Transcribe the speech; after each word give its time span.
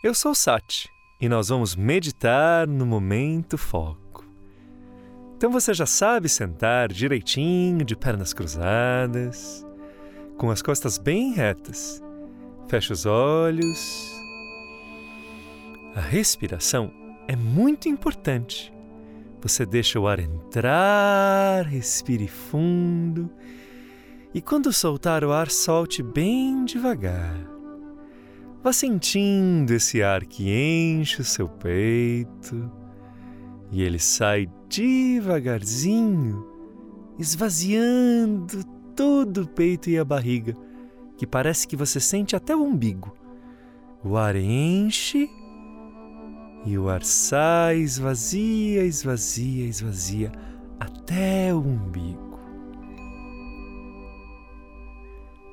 Eu 0.00 0.14
sou 0.14 0.32
Sati 0.32 0.88
e 1.20 1.28
nós 1.28 1.48
vamos 1.48 1.74
meditar 1.74 2.68
no 2.68 2.86
momento 2.86 3.58
foco. 3.58 4.24
Então 5.36 5.50
você 5.50 5.74
já 5.74 5.86
sabe 5.86 6.28
sentar 6.28 6.92
direitinho, 6.92 7.84
de 7.84 7.96
pernas 7.96 8.32
cruzadas, 8.32 9.66
com 10.36 10.50
as 10.50 10.62
costas 10.62 10.98
bem 10.98 11.32
retas. 11.32 12.00
Fecha 12.68 12.92
os 12.92 13.06
olhos. 13.06 14.08
A 15.96 16.00
respiração 16.00 16.92
é 17.26 17.34
muito 17.34 17.88
importante. 17.88 18.72
Você 19.40 19.66
deixa 19.66 19.98
o 19.98 20.06
ar 20.06 20.20
entrar, 20.20 21.66
respire 21.66 22.28
fundo 22.28 23.28
e 24.32 24.40
quando 24.40 24.72
soltar 24.72 25.24
o 25.24 25.32
ar, 25.32 25.50
solte 25.50 26.04
bem 26.04 26.64
devagar. 26.64 27.57
Vá 28.68 28.72
sentindo 28.74 29.72
esse 29.72 30.02
ar 30.02 30.26
que 30.26 30.50
enche 30.50 31.22
o 31.22 31.24
seu 31.24 31.48
peito 31.48 32.70
e 33.72 33.80
ele 33.80 33.98
sai 33.98 34.46
devagarzinho, 34.68 36.46
esvaziando 37.18 38.62
todo 38.94 39.44
o 39.44 39.48
peito 39.48 39.88
e 39.88 39.96
a 39.98 40.04
barriga, 40.04 40.54
que 41.16 41.26
parece 41.26 41.66
que 41.66 41.76
você 41.76 41.98
sente 41.98 42.36
até 42.36 42.54
o 42.54 42.62
umbigo. 42.62 43.16
O 44.04 44.18
ar 44.18 44.36
enche 44.36 45.30
e 46.66 46.76
o 46.76 46.90
ar 46.90 47.02
sai, 47.02 47.78
esvazia, 47.78 48.84
esvazia, 48.84 49.64
esvazia 49.64 50.30
até 50.78 51.54
o 51.54 51.60
umbigo. 51.60 52.38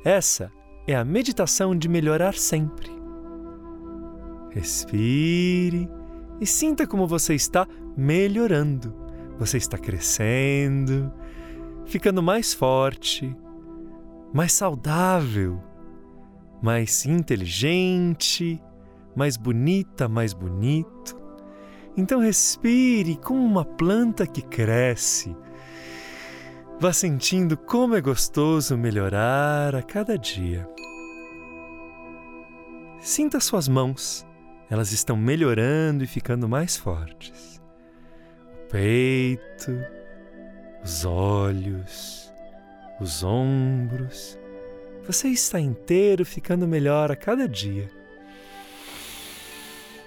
Essa 0.03 0.51
é 0.85 0.93
a 0.93 1.05
meditação 1.05 1.73
de 1.73 1.87
melhorar 1.87 2.33
sempre. 2.33 2.94
Respire 4.55 5.87
e 6.41 6.47
sinta 6.47 6.87
como 6.87 7.05
você 7.05 7.35
está 7.35 7.67
melhorando. 7.95 8.95
Você 9.37 9.57
está 9.57 9.77
crescendo, 9.77 11.13
ficando 11.85 12.23
mais 12.23 12.53
forte, 12.53 13.35
mais 14.33 14.53
saudável, 14.53 15.61
mais 16.63 17.05
inteligente, 17.05 18.59
mais 19.15 19.37
bonita, 19.37 20.07
mais 20.07 20.33
bonito. 20.33 21.21
Então 21.95 22.19
respire 22.19 23.17
como 23.17 23.45
uma 23.45 23.63
planta 23.63 24.25
que 24.25 24.41
cresce 24.41 25.35
Vá 26.77 26.91
sentindo 26.91 27.55
como 27.55 27.95
é 27.95 28.01
gostoso 28.01 28.77
melhorar 28.77 29.73
a 29.73 29.81
cada 29.81 30.17
dia. 30.17 30.69
Sinta 32.99 33.39
suas 33.39 33.69
mãos, 33.69 34.27
elas 34.69 34.91
estão 34.91 35.15
melhorando 35.15 36.03
e 36.03 36.07
ficando 36.07 36.47
mais 36.47 36.77
fortes. 36.77 37.61
O 38.53 38.69
peito, 38.69 39.83
os 40.83 41.05
olhos, 41.05 42.33
os 42.99 43.23
ombros. 43.23 44.39
Você 45.07 45.27
está 45.29 45.59
inteiro 45.59 46.25
ficando 46.25 46.67
melhor 46.67 47.11
a 47.11 47.15
cada 47.15 47.47
dia. 47.47 47.89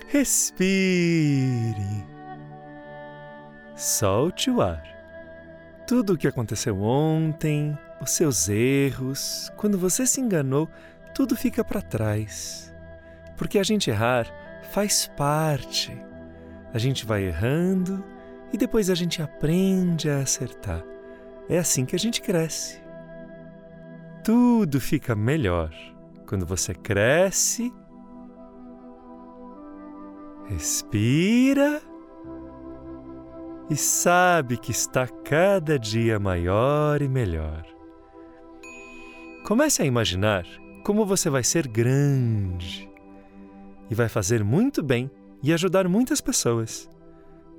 Respire. 0.09 1.77
Solte 3.77 4.51
o 4.51 4.61
ar 4.61 4.99
tudo 5.89 6.13
o 6.13 6.19
que 6.19 6.29
aconteceu 6.29 6.83
ontem, 6.83 7.77
os 7.99 8.11
seus 8.11 8.51
erros, 8.51 9.51
quando 9.57 9.79
você 9.79 10.05
se 10.05 10.21
enganou, 10.21 10.69
tudo 11.15 11.35
fica 11.35 11.65
para 11.65 11.81
trás. 11.81 12.71
Porque 13.39 13.59
a 13.59 13.63
gente 13.63 13.89
errar 13.89 14.31
faz 14.73 15.07
parte. 15.17 15.97
A 16.73 16.79
gente 16.79 17.07
vai 17.07 17.25
errando 17.25 18.05
e 18.53 18.57
depois 18.57 18.91
a 18.91 18.95
gente 18.95 19.23
aprende 19.23 20.09
a 20.11 20.19
acertar. 20.19 20.85
É 21.49 21.59
assim 21.59 21.85
que 21.85 21.97
a 21.97 21.99
gente 21.99 22.21
cresce. 22.21 22.81
Tudo 24.23 24.81
fica 24.81 25.15
melhor 25.15 25.71
quando 26.27 26.45
você 26.45 26.75
cresce. 26.75 27.73
Respira 30.47 31.81
e 33.71 33.77
sabe 33.77 34.57
que 34.57 34.71
está 34.71 35.07
cada 35.07 35.79
dia 35.79 36.19
maior 36.19 37.03
e 37.03 37.09
melhor. 37.09 37.65
Comece 39.47 39.83
a 39.83 39.87
imaginar 39.87 40.45
como 40.85 41.05
você 41.05 41.31
vai 41.31 41.45
ser 41.45 41.67
grande 41.67 42.89
e 43.91 43.95
vai 43.95 44.09
fazer 44.09 44.45
muito 44.45 44.83
bem 44.83 45.11
e 45.43 45.53
ajudar 45.53 45.89
muitas 45.89 46.21
pessoas. 46.21 46.89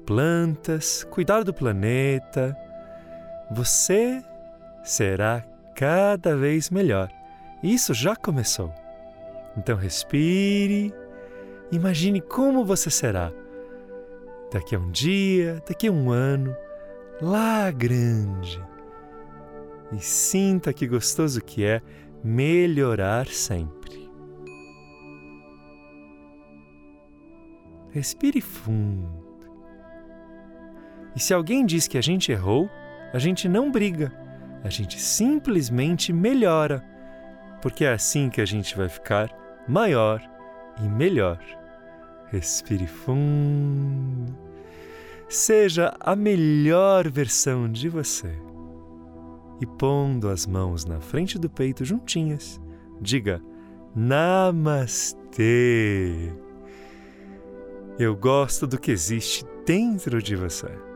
Plantas, 0.05 1.03
cuidar 1.09 1.43
do 1.43 1.53
planeta. 1.53 2.55
Você 3.51 4.23
será 4.83 5.43
cada 5.75 6.35
vez 6.35 6.69
melhor. 6.69 7.09
Isso 7.63 7.93
já 7.93 8.15
começou. 8.15 8.73
Então 9.57 9.75
respire, 9.75 10.93
imagine 11.71 12.21
como 12.21 12.63
você 12.63 12.89
será 12.89 13.31
daqui 14.51 14.75
a 14.75 14.79
um 14.79 14.89
dia, 14.91 15.61
daqui 15.67 15.87
a 15.87 15.91
um 15.91 16.09
ano, 16.11 16.55
lá 17.21 17.69
grande. 17.71 18.61
E 19.91 19.99
sinta 19.99 20.71
que 20.71 20.87
gostoso 20.87 21.41
que 21.41 21.63
é 21.63 21.81
melhorar 22.23 23.27
sempre. 23.27 23.78
Respire 27.91 28.41
fundo. 28.41 29.09
E 31.15 31.19
se 31.19 31.33
alguém 31.33 31.65
diz 31.65 31.87
que 31.87 31.97
a 31.97 32.01
gente 32.01 32.31
errou, 32.31 32.69
a 33.11 33.17
gente 33.19 33.49
não 33.49 33.71
briga, 33.71 34.13
a 34.63 34.69
gente 34.69 34.99
simplesmente 34.99 36.13
melhora, 36.13 36.85
porque 37.61 37.83
é 37.83 37.93
assim 37.93 38.29
que 38.29 38.41
a 38.41 38.45
gente 38.45 38.77
vai 38.77 38.87
ficar 38.87 39.29
maior 39.67 40.21
e 40.79 40.83
melhor. 40.87 41.39
Respire 42.31 42.85
fundo. 42.85 44.37
Seja 45.27 45.95
a 45.99 46.15
melhor 46.15 47.09
versão 47.09 47.71
de 47.71 47.89
você. 47.89 48.31
E 49.59 49.65
pondo 49.65 50.29
as 50.29 50.45
mãos 50.45 50.85
na 50.85 51.01
frente 51.01 51.37
do 51.37 51.49
peito 51.49 51.83
juntinhas, 51.83 52.61
diga 53.01 53.41
Namastê. 53.95 55.09
Eu 57.99 58.15
gosto 58.15 58.65
do 58.65 58.79
que 58.79 58.91
existe 58.91 59.43
dentro 59.65 60.23
de 60.23 60.33
você. 60.33 60.88